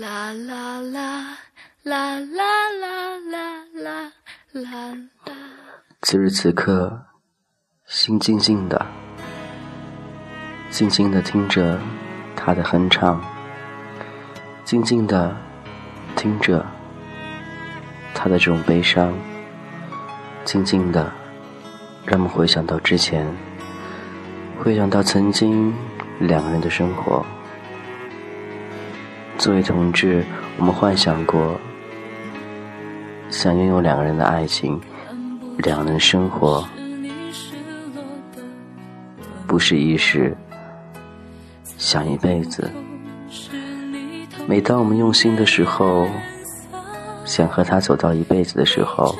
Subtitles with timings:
[0.00, 1.36] 啦啦啦
[1.82, 4.12] 啦啦啦啦啦
[4.52, 4.94] 啦
[5.26, 5.34] 啦。
[6.00, 7.04] 此时此刻，
[7.84, 8.86] 心静静的，
[10.70, 11.78] 静静的听着
[12.34, 13.22] 他的哼唱，
[14.64, 15.36] 静静的
[16.16, 16.64] 听着
[18.14, 19.12] 他的这种悲伤，
[20.46, 21.12] 静静的
[22.06, 23.26] 让我们回想到之前，
[24.58, 25.74] 回想到曾经
[26.20, 27.22] 两个人的生活。
[29.40, 30.22] 作为同志，
[30.58, 31.58] 我们幻想过
[33.30, 34.78] 想拥有两个人的爱情，
[35.56, 36.62] 两人生活，
[39.46, 40.36] 不是一时，
[41.78, 42.70] 想一辈子。
[44.46, 46.06] 每当我们用心的时候，
[47.24, 49.16] 想和他走到一辈子的时候，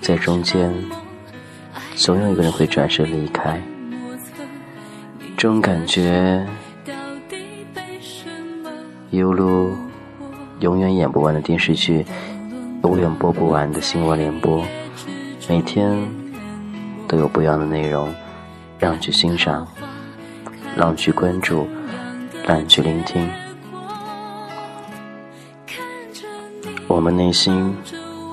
[0.00, 0.72] 在中间，
[1.96, 3.60] 总有一个人会转身离开。
[5.36, 6.46] 这种感觉。
[9.10, 9.76] 犹如
[10.60, 12.06] 永远演不完的电视剧，
[12.84, 14.64] 永远播不完的新闻联播，
[15.48, 15.98] 每天
[17.08, 18.08] 都有不一样的内容，
[18.78, 19.66] 让你去欣赏，
[20.76, 21.66] 让你去关注，
[22.46, 23.28] 让你去聆听。
[26.86, 27.74] 我们内心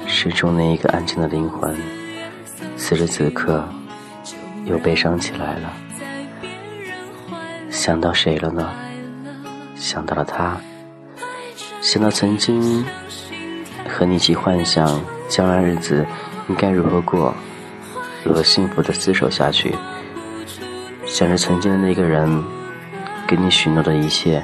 [0.06, 1.76] 深处那一个安静的灵魂，
[2.76, 3.68] 此时此刻
[4.66, 5.74] 又悲伤起来了。
[7.72, 8.70] 想到谁了呢？
[9.76, 10.58] 想到了他，
[11.88, 12.86] 想到曾经
[13.88, 16.06] 和你一起幻想将来日子
[16.50, 17.34] 应该如何过，
[18.26, 19.74] 如何幸福的厮守下去，
[21.06, 22.44] 想着曾经的那个人
[23.26, 24.44] 给你许诺的一切，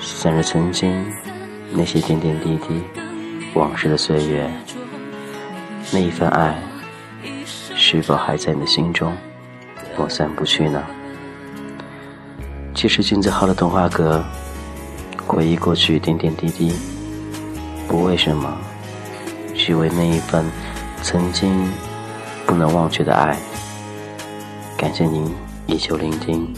[0.00, 1.04] 想着曾经
[1.70, 2.82] 那些点点滴滴
[3.52, 4.50] 往事的岁月，
[5.92, 6.58] 那一份爱
[7.76, 9.14] 是否还在你的心中
[9.98, 10.82] 抹散不去呢？
[12.74, 14.24] 其实，金子浩的童话阁，
[15.28, 16.72] 回忆过去点点滴滴，
[17.86, 18.56] 不为什么，
[19.54, 20.42] 只为那一份
[21.02, 21.70] 曾经
[22.46, 23.38] 不能忘却的爱。
[24.76, 25.30] 感谢您
[25.66, 26.48] 依旧聆听。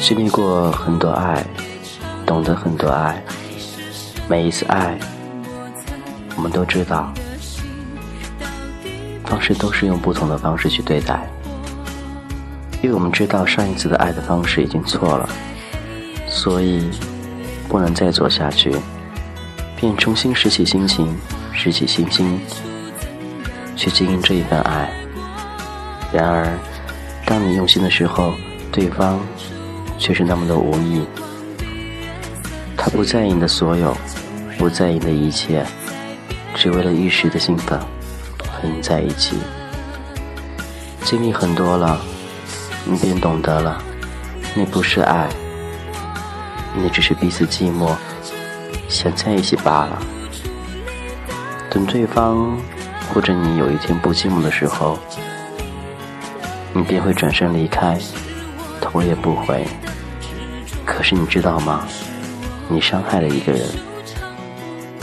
[0.00, 1.42] 经历过很多爱。
[2.24, 3.22] 懂得很多爱，
[4.28, 4.96] 每一次爱，
[6.36, 7.12] 我们都知道，
[9.24, 11.28] 方式都是用不同的方式去对待，
[12.82, 15.28] 因为我们知道上一次的爱的方式已经错了，
[16.28, 16.90] 所以
[17.68, 18.74] 不能再做下去，
[19.76, 21.14] 便重新拾起心情，
[21.52, 22.40] 拾起信心，
[23.76, 24.90] 去经营这一份爱。
[26.12, 26.58] 然而，
[27.24, 28.34] 当你用心的时候，
[28.70, 29.20] 对方
[29.98, 31.04] 却是那么的无意。
[32.76, 33.96] 他不在意你的所有，
[34.58, 35.64] 不在意你的一切，
[36.54, 37.78] 只为了一时的兴奋
[38.50, 39.38] 和你在一起。
[41.04, 42.00] 经历很多了，
[42.84, 43.82] 你便懂得了，
[44.54, 45.28] 那不是爱，
[46.76, 47.94] 那只是彼此寂寞，
[48.88, 50.00] 想在一起罢了。
[51.68, 52.56] 等对方
[53.12, 54.98] 或者你有一天不寂寞的时候，
[56.72, 57.98] 你便会转身离开，
[58.80, 59.66] 头也不回。
[60.84, 61.86] 可是你知道吗？
[62.68, 63.62] 你伤害了一个人，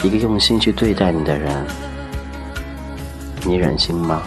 [0.02, 1.54] 一个用心去对待你的人，
[3.44, 4.22] 你忍心吗？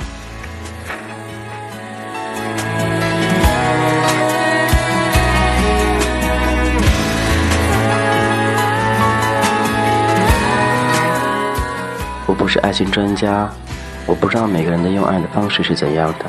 [12.26, 13.50] 我不是爱情专家，
[14.06, 16.26] 我不知道每个人的用爱的方式是怎样的，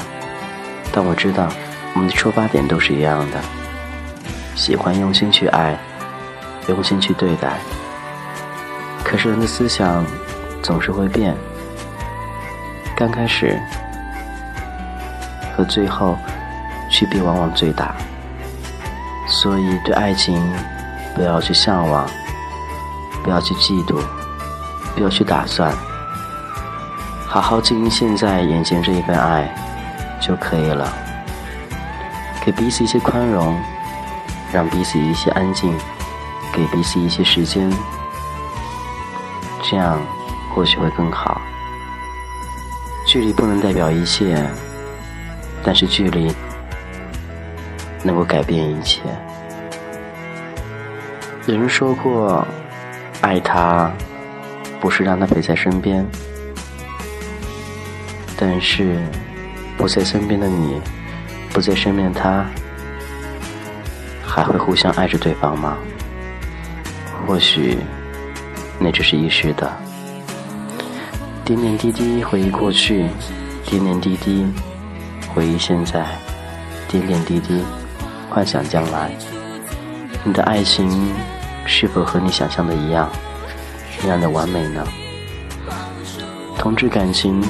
[0.92, 1.50] 但我知道
[1.94, 3.40] 我们的出发点都是一样的，
[4.56, 5.78] 喜欢用心去爱。
[6.70, 7.60] 用心去对待，
[9.14, 10.04] 可是人的思想
[10.64, 11.36] 总是会变。
[12.98, 13.62] 刚开始
[15.56, 16.18] 和最后
[16.90, 17.94] 区别往往最大，
[19.28, 20.42] 所以对爱情
[21.14, 22.10] 不要去向往，
[23.24, 24.02] 不要去嫉妒，
[24.96, 25.72] 不要去打算，
[27.28, 29.48] 好好经营现在眼前这一份爱
[30.20, 30.92] 就可以了。
[32.44, 33.56] 给彼此一些宽容，
[34.52, 35.72] 让彼此一些安静。
[36.52, 37.72] 给彼此一些时间，
[39.74, 40.00] 这样
[40.54, 41.42] 或许会更好。
[43.08, 44.46] 距离不能代表一切，
[45.64, 46.32] 但是距离
[48.04, 49.02] 能够改变一切。
[51.48, 52.48] 有人说过，
[53.22, 53.92] 爱他
[54.80, 56.06] 不是让他陪在身边，
[58.38, 59.02] 但是
[59.76, 60.80] 不在身边的你，
[61.52, 62.46] 不在身边的他，
[64.24, 65.76] 还会互相爱着对方吗？
[67.26, 67.80] 或许
[68.84, 69.72] 那只是一时的。
[71.46, 73.08] 点点滴滴回忆过去，
[73.66, 74.46] 点点滴滴
[75.34, 76.06] 回忆现在，
[76.90, 77.64] 点点滴滴
[78.30, 79.10] 幻想将来。
[80.26, 81.14] 你的爱情
[81.66, 83.10] 是否和你想象的一样，
[84.02, 84.86] 那样的完美呢？
[86.58, 87.42] 同志感情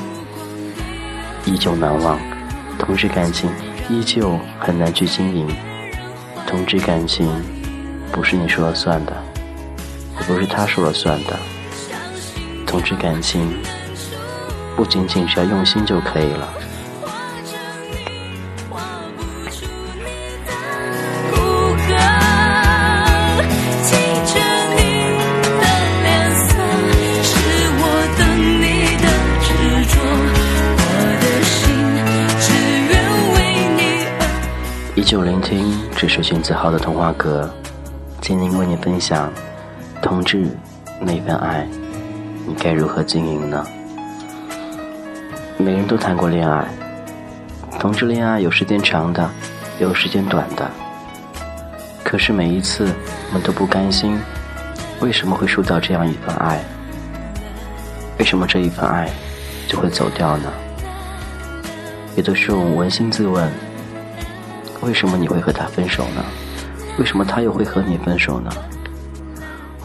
[1.45, 2.19] 依旧难忘，
[2.77, 3.49] 同志感情
[3.89, 5.47] 依旧很难去经营。
[6.45, 7.27] 同志感情
[8.11, 9.22] 不是你说了算的，
[10.27, 11.37] 不是他说了算的。
[12.65, 13.55] 同志感情
[14.75, 16.53] 不仅仅只要用心就可以了。
[34.95, 37.53] 依旧聆听，这是选子浩的童话阁，
[38.21, 39.31] 今天为你分享
[40.03, 40.45] 同志
[40.99, 41.65] 那份爱，
[42.45, 43.65] 你该如何经营呢？
[45.57, 46.67] 每人都谈过恋爱，
[47.79, 49.27] 同志恋爱有时间长的，
[49.79, 50.69] 有时间短的。
[52.03, 52.93] 可是每一次
[53.29, 54.19] 我们都不甘心，
[54.99, 56.61] 为什么会输掉这样一份爱？
[58.19, 59.09] 为什么这一份爱
[59.69, 60.51] 就会走掉呢？
[62.17, 63.49] 有的时候扪心自问。
[64.81, 66.21] 为什么你会和他分手呢？
[66.99, 68.51] 为什么他又会和你分手呢？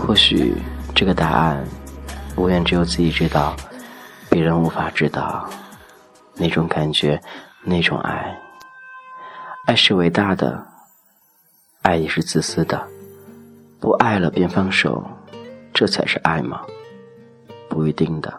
[0.08, 0.54] 或许
[0.94, 1.62] 这个答案，
[2.34, 3.54] 无远只有自己知道，
[4.30, 5.46] 别人无法知道。
[6.34, 7.20] 那种感觉，
[7.62, 8.34] 那种爱，
[9.66, 10.66] 爱是伟大的，
[11.82, 12.88] 爱也是自私的。
[13.78, 15.06] 不爱了便放手，
[15.74, 16.62] 这才是爱吗？
[17.68, 18.32] 不一定的。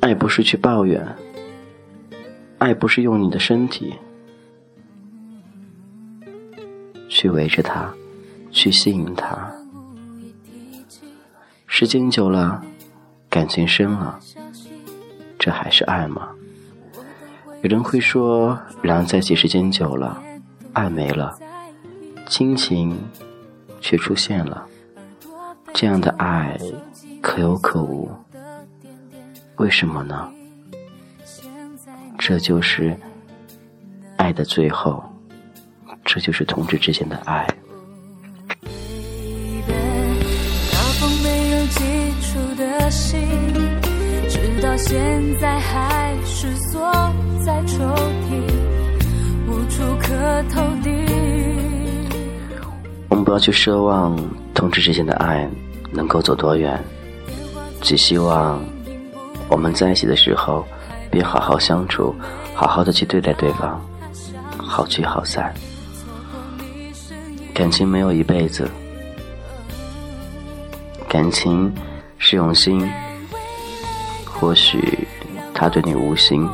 [0.00, 1.06] 爱不是去抱怨。
[2.58, 3.94] 爱不是用你的身体
[7.08, 7.94] 去围着他，
[8.56, 9.52] 去吸引他。
[11.66, 12.64] 时间久了，
[13.28, 14.18] 感情深了，
[15.38, 16.30] 这还是爱吗？
[17.60, 20.22] 有人会说，两人在一起时间久了，
[20.72, 21.38] 爱没了，
[22.26, 22.98] 亲情
[23.82, 24.66] 却出现了。
[25.74, 26.58] 这样的爱
[27.20, 28.10] 可有可无，
[29.56, 30.32] 为什么呢？
[32.16, 32.98] 这就是
[34.16, 35.04] 爱的最后，
[36.06, 37.46] 这就是同志之间的爱。
[53.08, 54.18] 我们不要去奢望
[54.54, 55.46] 同志之间的爱
[55.92, 56.82] 能够走多远，
[57.82, 58.62] 只希望
[59.48, 60.64] 我们在一起的时候。
[61.08, 62.14] 别好好相处，
[62.52, 63.80] 好好的去对待对方，
[64.58, 65.54] 好聚好散。
[67.54, 68.68] 感情没有一辈子，
[71.08, 71.72] 感情
[72.28, 72.90] 是用心。
[74.24, 75.06] 或许
[75.54, 76.44] 他对你无心，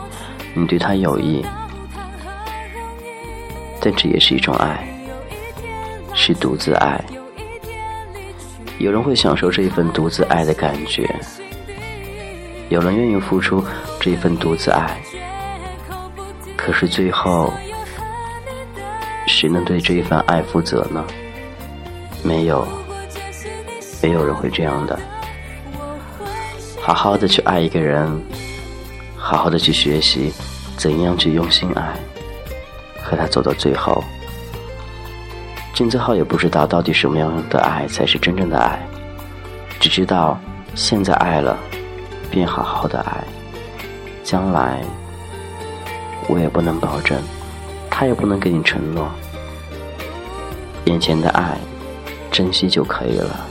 [0.53, 1.43] 你对他有意，
[3.81, 4.87] 但这也是一种爱，
[6.13, 7.03] 是独自爱。
[8.77, 11.09] 有人会享受这一份独自爱的感觉。
[12.69, 13.65] 有人愿意付出
[13.99, 15.01] 这一份独自爱，
[16.55, 17.51] 可是最后，
[19.27, 21.03] 谁能对这一份爱负责呢？
[22.23, 22.69] 没有，
[24.03, 24.99] 没有人会这样的。
[26.85, 28.21] 好好的去爱一个人，
[29.17, 30.33] 好好的去学习
[30.77, 31.95] 怎样去用心爱，
[33.01, 34.03] 和他走到最后。
[35.73, 38.85] 金子浩也不知道到底什么样的爱才是真正的爱，
[39.79, 40.37] 只知道
[40.75, 41.57] 现在爱了。
[42.33, 43.23] 便好好的爱，
[44.25, 44.81] 将来
[46.27, 47.17] 我也不能保证，
[47.89, 49.09] 他也不能给你承诺。
[50.87, 51.57] 眼前的爱，
[52.33, 53.47] 珍惜就可以了。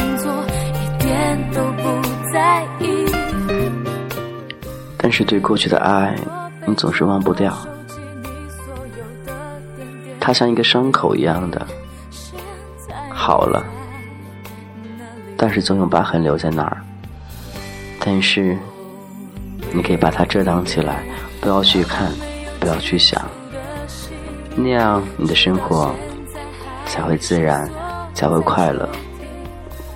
[0.00, 0.46] 的装作。
[1.52, 1.82] 都不
[2.32, 3.06] 在意。
[4.96, 6.16] 但是对过去的爱，
[6.66, 7.56] 你总是忘不掉。
[10.20, 11.66] 它像一个伤口一样的
[13.10, 13.64] 好了，
[15.36, 16.76] 但是总有疤痕留在那儿。
[17.98, 18.56] 但是
[19.72, 21.02] 你可以把它遮挡起来，
[21.40, 22.12] 不要去看，
[22.60, 23.20] 不要去想，
[24.54, 25.92] 那样你的生活
[26.86, 27.68] 才会自然，
[28.14, 28.88] 才会快乐。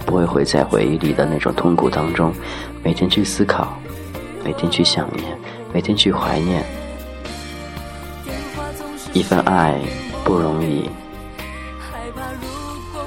[0.06, 2.32] 不会会在回忆里的那种痛苦当中，
[2.82, 3.76] 每天去思考，
[4.44, 5.24] 每天去想念，
[5.72, 6.64] 每天去怀念。
[9.12, 9.78] 一份爱
[10.24, 10.90] 不容易，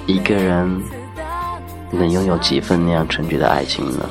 [0.05, 0.81] 一个人
[1.91, 4.09] 能拥有几份那样纯洁的爱情呢？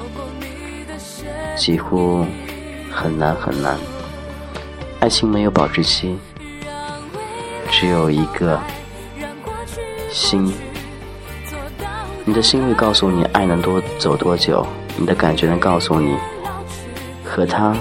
[1.57, 2.25] 几乎
[2.91, 3.77] 很难很难。
[5.01, 6.19] 爱情没有保质期，
[7.71, 8.61] 只有一个
[10.11, 10.53] 心。
[12.29, 14.67] 你的心会告诉你爱能多走多久，
[14.97, 16.17] 你的感觉能告诉你
[17.25, 17.73] 和他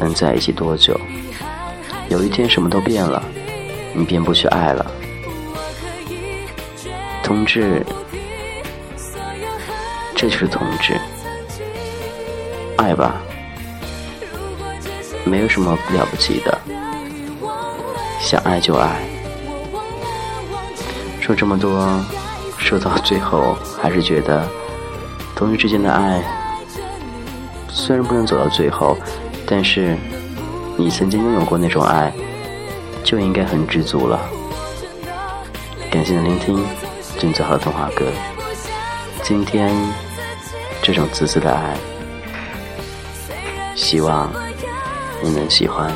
[0.00, 0.98] 能在一起多久。
[2.08, 3.22] 有一天什么都变了，
[3.92, 4.90] 你便不去爱了。
[7.22, 7.84] 同志，
[10.16, 10.98] 这就是同志，
[12.78, 13.20] 爱吧，
[15.22, 16.58] 没有什么了不起的，
[18.20, 18.96] 想爱就爱。
[21.20, 21.86] 说这么多。
[22.70, 24.48] 说到最后，还是觉得
[25.34, 26.22] 同学之间的爱
[27.68, 28.96] 虽然不能走到最后，
[29.44, 29.96] 但是
[30.76, 32.12] 你曾经拥有过那种爱，
[33.02, 34.20] 就应该很知足了。
[35.90, 36.64] 感谢你的聆听，
[37.18, 38.06] 最最好的童话歌。
[39.24, 39.74] 今天
[40.80, 41.76] 这种自私的爱，
[43.74, 44.32] 希望
[45.20, 45.92] 你能喜欢。